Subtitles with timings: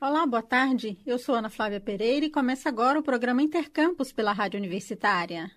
[0.00, 0.96] Olá, boa tarde.
[1.04, 5.50] Eu sou Ana Flávia Pereira e começa agora o programa Intercampus pela Rádio Universitária.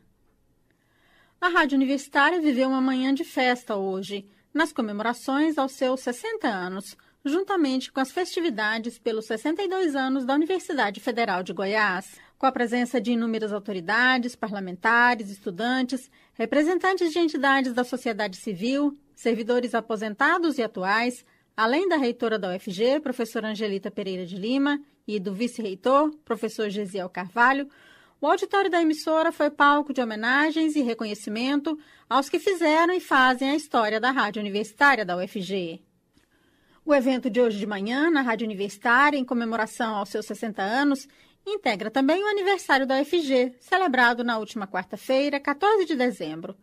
[1.39, 6.97] A Rádio Universitária viveu uma manhã de festa hoje, nas comemorações aos seus 60 anos,
[7.23, 12.99] juntamente com as festividades pelos 62 anos da Universidade Federal de Goiás, com a presença
[12.99, 21.23] de inúmeras autoridades, parlamentares, estudantes, representantes de entidades da sociedade civil, servidores aposentados e atuais,
[21.61, 27.07] além da reitora da UFG, professora Angelita Pereira de Lima, e do vice-reitor, professor Gesiel
[27.07, 27.69] Carvalho,
[28.19, 31.77] o auditório da emissora foi palco de homenagens e reconhecimento
[32.09, 35.79] aos que fizeram e fazem a história da Rádio Universitária da UFG.
[36.83, 41.07] O evento de hoje de manhã, na Rádio Universitária, em comemoração aos seus 60 anos,
[41.45, 46.57] integra também o aniversário da UFG, celebrado na última quarta-feira, 14 de dezembro.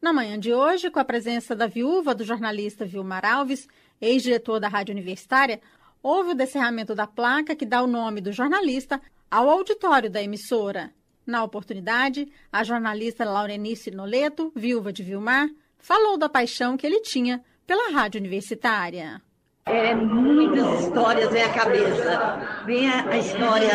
[0.00, 3.68] Na manhã de hoje, com a presença da viúva do jornalista Vilmar Alves,
[4.00, 5.60] ex-diretor da Rádio Universitária,
[6.02, 9.00] houve o descerramento da placa que dá o nome do jornalista
[9.30, 10.92] ao auditório da emissora.
[11.26, 15.48] Na oportunidade, a jornalista Laurenice Noleto, viúva de Vilmar,
[15.78, 19.22] falou da paixão que ele tinha pela Rádio Universitária.
[19.66, 22.62] É, muitas histórias vem à cabeça.
[22.66, 23.68] Vem a, a, história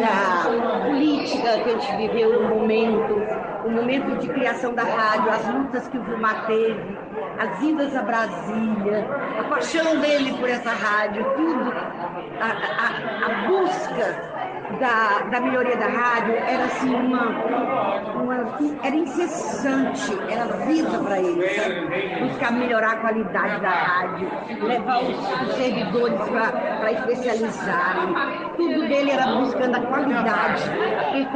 [0.00, 0.87] da
[1.48, 3.14] política que a gente viveu no momento,
[3.64, 6.98] o momento de criação da rádio, as lutas que o Vilmar teve,
[7.38, 9.06] as idas a Brasília,
[9.40, 11.72] a paixão dele por essa rádio, tudo,
[12.40, 14.38] a, a, a busca
[14.78, 17.28] da, da melhoria da rádio era assim uma,
[18.14, 22.26] uma era incessante, era vida para ele, sabe?
[22.26, 24.30] buscar melhorar a qualidade da rádio,
[24.62, 28.14] levar os, os servidores para especializarem.
[28.56, 30.62] Tudo dele era buscando a qualidade,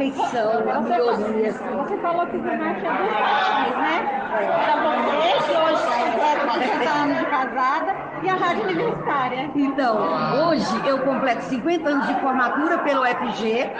[0.03, 1.51] perfeição, melhoria.
[1.51, 4.21] Você falou que o Vilmar tinha dois pais, né?
[4.63, 9.51] Era você, que hoje é 50 anos de casada, e a Rádio Universitária.
[9.55, 13.71] Então, hoje eu completo 50 anos de formatura pelo FG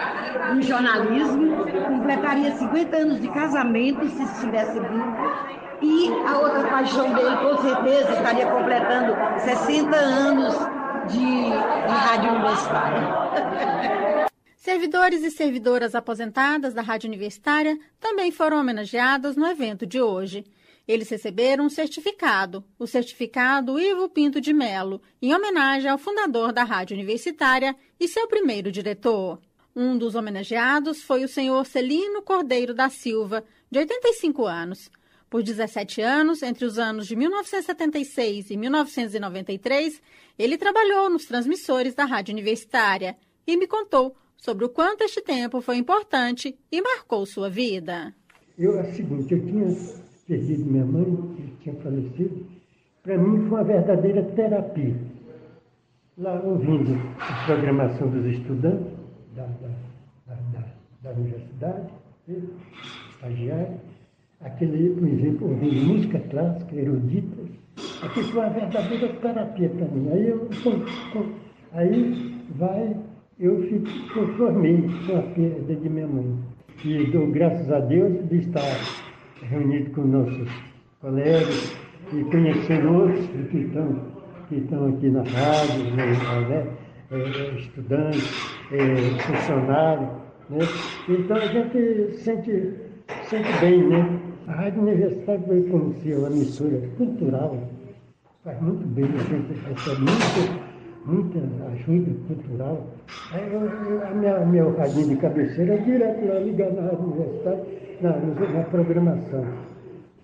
[0.54, 5.18] em jornalismo, completaria 50 anos de casamento se estivesse vivo.
[5.82, 10.58] E a outra paixão dele, com certeza, estaria completando 60 anos
[11.08, 14.24] de, de rádio universitária.
[14.64, 20.46] Servidores e servidoras aposentadas da Rádio Universitária também foram homenageadas no evento de hoje.
[20.88, 26.64] Eles receberam um certificado, o certificado Ivo Pinto de Melo, em homenagem ao fundador da
[26.64, 29.38] Rádio Universitária e seu primeiro diretor.
[29.76, 34.90] Um dos homenageados foi o senhor Celino Cordeiro da Silva, de 85 anos.
[35.30, 40.02] Por 17 anos, entre os anos de 1976 e 1993,
[40.40, 45.62] ele trabalhou nos transmissores da Rádio Universitária e me contou sobre o quanto este tempo
[45.62, 48.14] foi importante e marcou sua vida.
[48.60, 49.66] Eu, é o seguinte, eu tinha
[50.28, 51.06] perdido minha mãe,
[51.38, 52.46] que tinha falecido.
[53.02, 54.96] Para mim foi uma verdadeira terapia.
[56.18, 58.92] Lá ouvindo a programação dos estudantes
[59.34, 60.66] da, da, da,
[61.02, 61.88] da universidade,
[63.12, 63.80] estagiários,
[64.42, 67.44] aquele, por exemplo, ouvindo música clássica, erudita,
[68.02, 70.10] aquilo foi uma verdadeira terapia para mim.
[70.12, 70.50] Aí, eu,
[71.72, 72.96] aí vai,
[73.40, 76.38] eu fico, conformei com a perda de minha mãe.
[76.86, 78.62] E dou graças a Deus de estar
[79.42, 80.50] reunido com nossos
[81.02, 81.76] colegas
[82.12, 84.00] e conhecer outros que estão,
[84.50, 86.06] que estão aqui na rádio, né,
[86.50, 86.68] né
[87.12, 90.10] é, estudantes, é, funcionários.
[90.50, 90.60] Né?
[91.10, 92.74] Então a gente sente,
[93.24, 94.20] sente bem, né?
[94.48, 97.58] A Rádio Universitária foi como se uma emissora cultural,
[98.44, 100.63] faz muito bem, a gente recebe muito,
[101.06, 101.40] muita
[101.74, 102.88] ajuda cultural.
[103.32, 107.64] Aí eu, eu, a minha, meu radinho de cabeceira é direto lá ligado na Universitária,
[108.02, 109.46] na, na programação.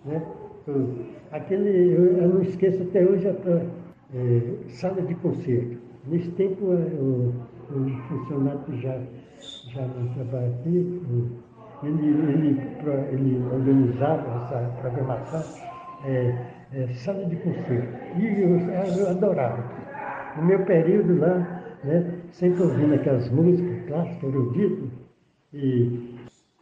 [0.06, 0.22] Né?
[1.32, 3.34] Aquele, eu, eu, não esqueço até hoje a
[4.16, 5.78] é, sala de concerto.
[6.08, 7.34] Nesse tempo, o,
[7.72, 9.00] o funcionário que já,
[9.70, 11.02] já não trabalha aqui,
[11.84, 12.62] ele, ele,
[13.12, 15.44] ele organizava essa programação,
[16.06, 16.36] é,
[16.74, 17.88] é, sala de concerto.
[18.18, 18.60] E eu,
[18.98, 19.64] eu adorava.
[20.38, 21.38] No meu período lá,
[21.84, 24.90] né, sempre ouvindo aquelas músicas clássicas, eruditas,
[25.54, 26.16] e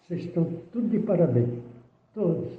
[0.08, 1.64] vocês estão tudo de parabéns,
[2.14, 2.58] todos.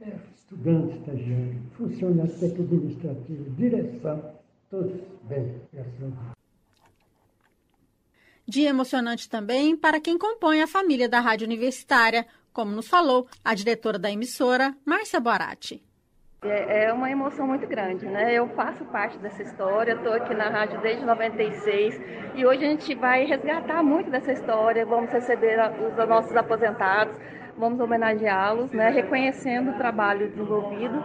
[0.00, 4.34] É, estudantes, estagiários, funcionários administrativos, direção,
[4.70, 6.40] todos bem, graças a.
[8.46, 13.54] Dia emocionante também para quem compõe a família da Rádio Universitária, como nos falou a
[13.54, 15.82] diretora da emissora, Márcia Boratti.
[16.42, 18.32] É, é uma emoção muito grande, né?
[18.32, 22.00] Eu faço parte dessa história, estou aqui na rádio desde 96
[22.34, 27.14] e hoje a gente vai resgatar muito dessa história, vamos receber os nossos aposentados,
[27.58, 31.02] vamos homenageá-los, né, reconhecendo o trabalho desenvolvido.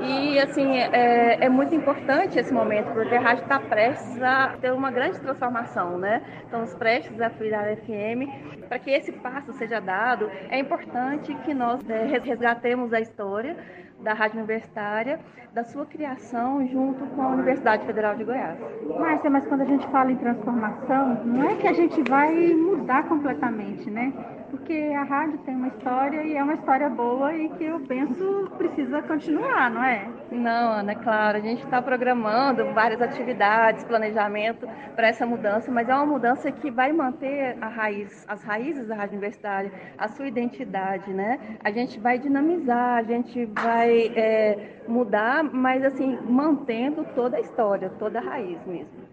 [0.00, 4.72] E, assim, é, é muito importante esse momento, porque a rádio está prestes a ter
[4.72, 6.22] uma grande transformação, né?
[6.44, 8.68] Estamos prestes a virar FM.
[8.68, 13.56] Para que esse passo seja dado, é importante que nós né, resgatemos a história
[14.00, 15.18] da Rádio Universitária,
[15.52, 18.58] da sua criação junto com a Universidade Federal de Goiás.
[18.98, 23.08] Márcia, mas quando a gente fala em transformação, não é que a gente vai mudar
[23.08, 24.12] completamente, né?
[24.50, 28.50] porque a rádio tem uma história e é uma história boa e que eu penso
[28.56, 30.08] precisa continuar, não é?
[30.30, 35.88] Não, Ana, é claro, a gente está programando várias atividades, planejamento para essa mudança, mas
[35.88, 40.26] é uma mudança que vai manter a raiz, as raízes da rádio universitária, a sua
[40.26, 41.38] identidade, né?
[41.62, 47.90] A gente vai dinamizar, a gente vai é, mudar, mas assim, mantendo toda a história,
[47.98, 49.06] toda a raiz mesmo.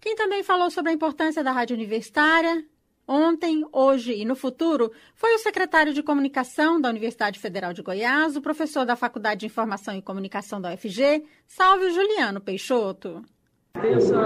[0.00, 2.64] Quem também falou sobre a importância da rádio universitária
[3.10, 8.36] Ontem, hoje e no futuro, foi o secretário de Comunicação da Universidade Federal de Goiás,
[8.36, 13.22] o professor da Faculdade de Informação e Comunicação da UFG, Salve Juliano Peixoto.
[13.80, 14.20] Tem essa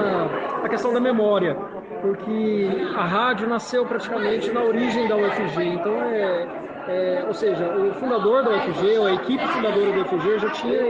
[0.65, 1.55] a questão da memória,
[2.01, 7.93] porque a rádio nasceu praticamente na origem da UFG, então é, é, ou seja, o
[7.95, 10.81] fundador da UFG, ou a equipe fundadora da UFG já tinha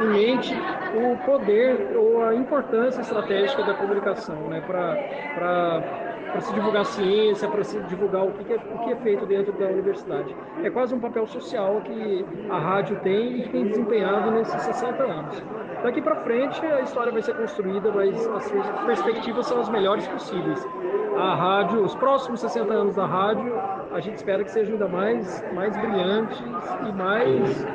[0.00, 0.54] em mente
[0.94, 7.64] o poder ou a importância estratégica da comunicação né, para para se divulgar ciência, para
[7.64, 10.34] se divulgar o que, é, o que é feito dentro da universidade.
[10.62, 15.02] É quase um papel social que a rádio tem e que tem desempenhado nesses 60
[15.02, 15.42] anos.
[15.82, 18.50] Daqui para frente a história vai ser construída, mas as
[18.86, 20.66] perspectivas são as melhores possíveis.
[21.16, 23.54] A rádio, os próximos 60 anos da rádio,
[23.92, 26.42] a gente espera que sejam ainda mais, mais brilhantes
[26.88, 27.66] e mais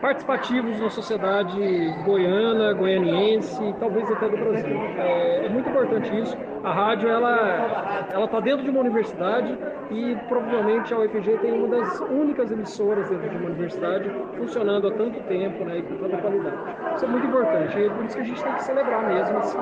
[0.00, 1.58] participativos na sociedade
[2.04, 4.76] goiana, goianiense e talvez até do Brasil.
[4.98, 9.58] É, é muito importante isso a rádio ela ela está dentro de uma universidade
[9.90, 14.92] e provavelmente a UFG tem uma das únicas emissoras dentro de uma universidade funcionando há
[14.92, 16.56] tanto tempo, né, e com tanta qualidade.
[16.96, 19.38] Isso é muito importante e é por isso que a gente tem que celebrar mesmo
[19.38, 19.58] esse,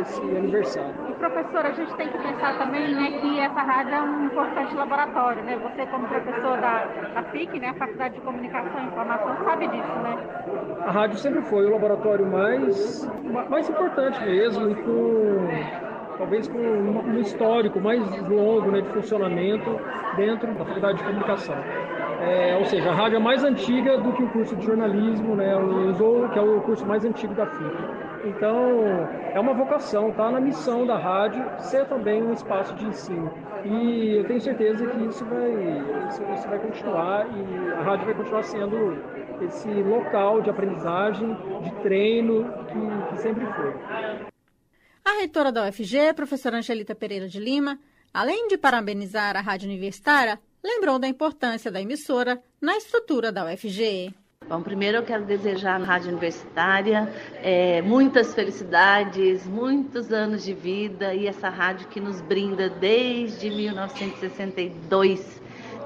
[0.00, 0.94] esse aniversário.
[1.08, 4.74] E professor, a gente tem que pensar também, né, que essa rádio é um importante
[4.74, 5.58] laboratório, né?
[5.62, 9.98] Você como professor da, da FIC, né, a Faculdade de Comunicação e Informação, sabe disso,
[10.02, 10.18] né?
[10.86, 13.08] A rádio sempre foi o laboratório mais
[13.48, 15.89] mais importante mesmo e com
[16.20, 19.80] talvez com um histórico mais longo né, de funcionamento
[20.16, 21.56] dentro da Faculdade de Comunicação.
[22.20, 25.54] É, ou seja, a rádio é mais antiga do que o curso de jornalismo, né,
[26.30, 27.74] que é o curso mais antigo da FIP.
[28.26, 28.82] Então,
[29.32, 33.32] é uma vocação, tá na missão da rádio ser também um espaço de ensino.
[33.64, 35.50] E eu tenho certeza que isso vai,
[36.08, 38.98] isso, isso vai continuar e a rádio vai continuar sendo
[39.40, 44.29] esse local de aprendizagem, de treino que, que sempre foi.
[45.04, 47.78] A reitora da UFG, professora Angelita Pereira de Lima,
[48.12, 54.14] além de parabenizar a Rádio Universitária, lembrou da importância da emissora na estrutura da UFG.
[54.48, 57.12] Bom, primeiro eu quero desejar à Rádio Universitária
[57.42, 65.40] é, muitas felicidades, muitos anos de vida e essa rádio que nos brinda desde 1962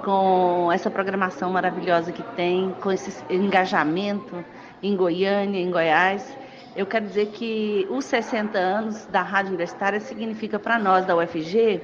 [0.05, 4.45] com essa programação maravilhosa que tem, com esse engajamento
[4.83, 6.44] em Goiânia, em Goiás.
[6.77, 11.81] Eu quero dizer que os 60 anos da Rádio Universitária significa para nós da UFG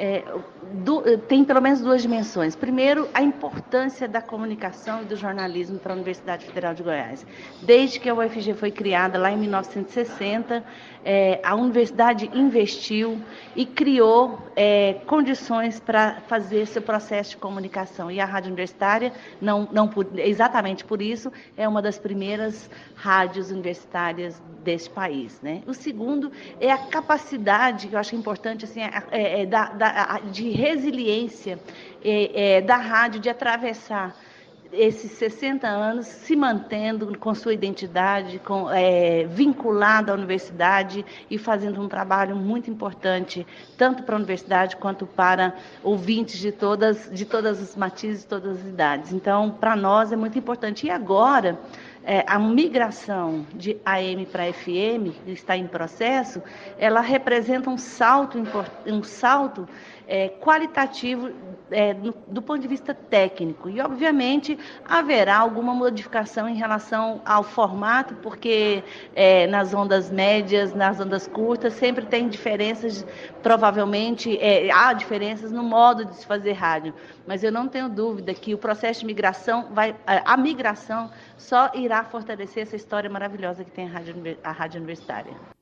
[0.00, 0.24] é,
[0.72, 2.56] do, tem pelo menos duas dimensões.
[2.56, 7.26] Primeiro, a importância da comunicação e do jornalismo para a Universidade Federal de Goiás.
[7.60, 10.64] Desde que a UFG foi criada, lá em 1960,
[11.04, 13.20] é, a universidade investiu
[13.54, 18.10] e criou é, condições para fazer seu processo de comunicação.
[18.10, 23.50] E a Rádio Universitária, não, não por, exatamente por isso, é uma das primeiras rádios
[23.50, 25.40] universitárias deste país.
[25.42, 25.62] Né?
[25.66, 29.89] O segundo é a capacidade, que eu acho importante, assim, é, é, da, da
[30.30, 31.58] de resiliência
[32.04, 34.16] é, é, da rádio de atravessar
[34.72, 41.80] esses 60 anos se mantendo com sua identidade, com, é, vinculada à universidade e fazendo
[41.80, 47.60] um trabalho muito importante, tanto para a universidade quanto para ouvintes de todas, de todas
[47.60, 49.12] os matizes, todas as idades.
[49.12, 50.86] Então, para nós é muito importante.
[50.86, 51.58] E agora,
[52.04, 56.42] é, a migração de AM para FM, está em processo,
[56.78, 58.38] ela representa um salto,
[58.86, 59.68] um salto
[60.10, 61.30] é, qualitativo
[61.70, 63.70] é, do, do, ponto de vista técnico.
[63.70, 68.82] E, obviamente, haverá alguma modificação em relação ao formato, porque
[69.14, 73.06] é, nas ondas médias, nas ondas curtas, sempre tem diferenças,
[73.40, 76.92] provavelmente é, há diferenças no modo de se fazer rádio.
[77.24, 79.94] Mas eu não tenho dúvida que o processo de migração vai.
[80.04, 85.59] A migração só irá fortalecer essa história maravilhosa que tem a rádio, a rádio universitária.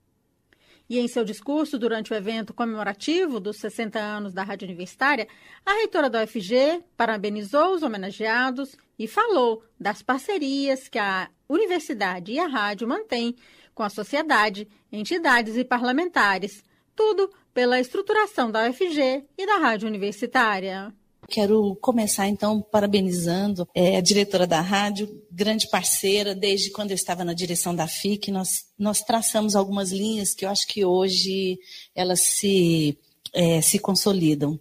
[0.88, 5.28] E em seu discurso durante o evento comemorativo dos 60 anos da Rádio Universitária,
[5.64, 12.38] a reitora da UFG parabenizou os homenageados e falou das parcerias que a universidade e
[12.38, 13.36] a rádio mantêm
[13.74, 16.64] com a sociedade, entidades e parlamentares,
[16.96, 20.92] tudo pela estruturação da UFG e da Rádio Universitária.
[21.30, 27.22] Quero começar então parabenizando é, a diretora da rádio, grande parceira, desde quando eu estava
[27.22, 28.30] na direção da FIC.
[28.30, 31.58] Nós, nós traçamos algumas linhas que eu acho que hoje
[31.94, 32.98] elas se,
[33.34, 34.58] é, se consolidam.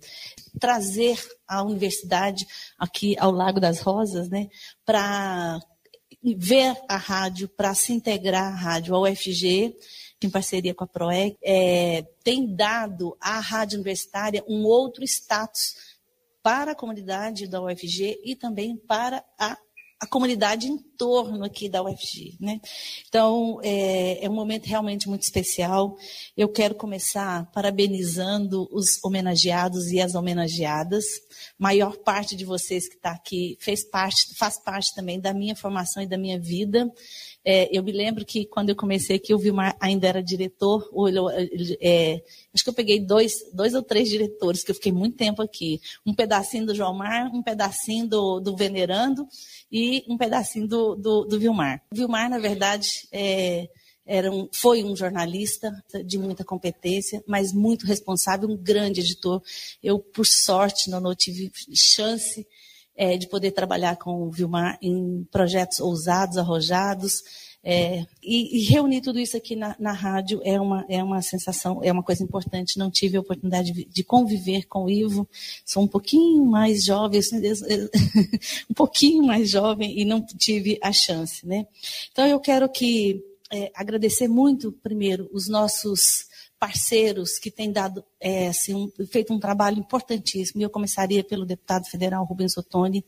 [0.59, 2.45] Trazer a universidade
[2.77, 4.49] aqui ao Lago das Rosas, né,
[4.85, 5.61] para
[6.21, 9.73] ver a rádio, para se integrar à rádio, ao UFG,
[10.21, 15.75] em parceria com a PROEC, é, tem dado à rádio universitária um outro status
[16.47, 19.57] para a comunidade da UFG e também para a,
[19.99, 22.35] a comunidade em torno aqui da UFG.
[22.39, 22.59] Né?
[23.07, 25.95] Então, é, é um momento realmente muito especial.
[26.35, 31.03] Eu quero começar parabenizando os homenageados e as homenageadas.
[31.57, 36.01] Maior parte de vocês que está aqui fez parte, faz parte também da minha formação
[36.01, 36.91] e da minha vida.
[37.49, 40.89] É, eu me lembro que quando eu comecei aqui, o Vilmar ainda era diretor.
[41.79, 42.21] É,
[42.53, 45.79] acho que eu peguei dois, dois ou três diretores, que eu fiquei muito tempo aqui.
[46.05, 49.25] Um pedacinho do João Mar, um pedacinho do, do Venerando
[49.71, 51.81] e um pedacinho do, do, do Vilmar.
[51.91, 53.69] O Vilmar, na verdade, é,
[54.05, 55.71] era um, foi um jornalista
[56.05, 59.41] de muita competência, mas muito responsável, um grande editor.
[59.83, 62.47] Eu, por sorte, não, tive chance
[62.97, 67.21] é, de poder trabalhar com o Vilmar em projetos ousados, arrojados.
[67.63, 71.81] É, e, e, reunir tudo isso aqui na, na, rádio é uma, é uma sensação,
[71.83, 72.79] é uma coisa importante.
[72.79, 75.27] Não tive a oportunidade de, de conviver com o Ivo,
[75.65, 77.19] sou um pouquinho mais jovem,
[78.69, 81.45] um pouquinho mais jovem e não tive a chance.
[81.45, 81.67] Né?
[82.11, 86.27] Então eu quero que é, agradecer muito, primeiro, os nossos
[86.59, 90.61] parceiros que têm dado, é, assim, um, feito um trabalho importantíssimo.
[90.61, 93.03] Eu começaria pelo deputado federal Rubens Ottoni,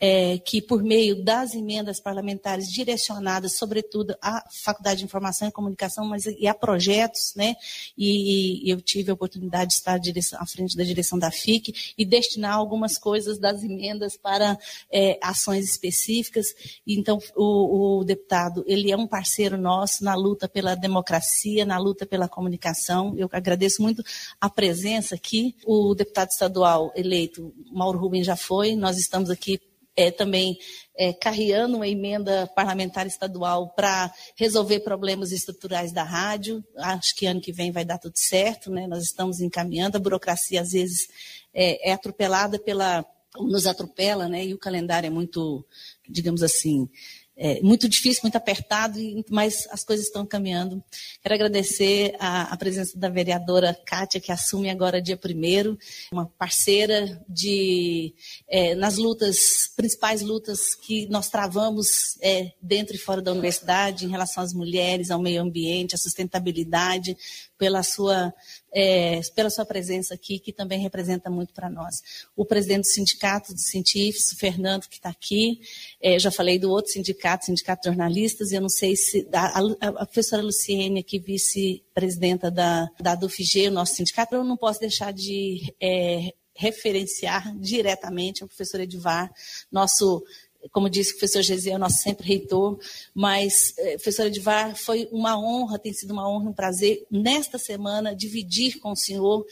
[0.00, 6.04] é, que por meio das emendas parlamentares direcionadas, sobretudo à Faculdade de Informação e Comunicação,
[6.04, 7.54] mas e a projetos, né?
[7.96, 11.94] E, e eu tive a oportunidade de estar direção, à, frente da direção da FIC
[11.96, 14.58] e destinar algumas coisas das emendas para
[14.90, 16.46] é, ações específicas.
[16.86, 22.06] Então, o, o deputado, ele é um parceiro nosso na luta pela democracia, na luta
[22.06, 24.02] pela comunicação eu agradeço muito
[24.42, 25.54] a presença aqui.
[25.64, 28.74] O deputado estadual eleito, Mauro Rubem, já foi.
[28.74, 29.60] Nós estamos aqui
[29.96, 30.58] é, também
[30.96, 36.64] é, carreando uma emenda parlamentar estadual para resolver problemas estruturais da rádio.
[36.76, 38.88] Acho que ano que vem vai dar tudo certo, né?
[38.88, 39.94] Nós estamos encaminhando.
[39.94, 41.06] A burocracia, às vezes,
[41.54, 43.04] é, é atropelada pela.
[43.36, 44.44] nos atropela, né?
[44.44, 45.64] E o calendário é muito,
[46.08, 46.90] digamos assim,
[47.36, 48.98] é muito difícil, muito apertado,
[49.30, 50.82] mas as coisas estão caminhando.
[51.22, 55.78] Quero agradecer a, a presença da vereadora Kátia, que assume agora dia primeiro,
[56.12, 58.14] uma parceira de
[58.48, 64.10] é, nas lutas, principais lutas que nós travamos é, dentro e fora da universidade, em
[64.10, 67.16] relação às mulheres, ao meio ambiente, à sustentabilidade,
[67.62, 68.34] pela sua
[68.74, 72.26] é, pela sua presença aqui, que também representa muito para nós.
[72.34, 75.60] O presidente do Sindicato de Científicos, Fernando, que está aqui,
[76.00, 79.60] é, já falei do outro sindicato, Sindicato de Jornalistas, e eu não sei se a,
[79.60, 84.80] a, a professora Luciene, aqui, vice-presidenta da, da DUFG, o nosso sindicato, eu não posso
[84.80, 89.30] deixar de é, referenciar diretamente ao professor Edivar,
[89.70, 90.22] nosso
[90.70, 92.78] como disse o professor Gesiel, nosso sempre reitor,
[93.14, 98.14] mas, eh, professor Edvar, foi uma honra, tem sido uma honra, um prazer, nesta semana,
[98.14, 99.44] dividir com o senhor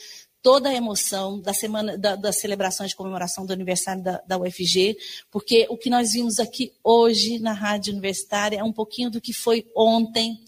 [0.42, 4.96] toda a emoção da semana da, das celebrações de comemoração do aniversário da, da, UFG,
[5.30, 9.32] porque o que nós vimos aqui hoje na Rádio Universitária é um pouquinho do que
[9.32, 10.40] foi ontem.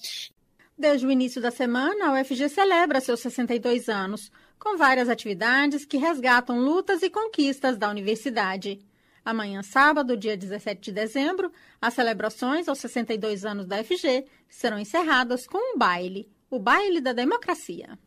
[0.77, 5.97] Desde o início da semana, a UFG celebra seus 62 anos, com várias atividades que
[5.97, 8.81] resgatam lutas e conquistas da universidade.
[9.25, 15.47] Amanhã, sábado, dia 17 de dezembro, as celebrações aos 62 anos da FG serão encerradas
[15.47, 17.99] com um baile, o Baile da Democracia.